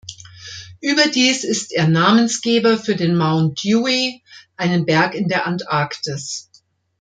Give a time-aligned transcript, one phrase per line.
[0.79, 4.23] Überdies ist er Namensgeber für den Mount Dewey,
[4.57, 6.49] einen Berg in der Antarktis.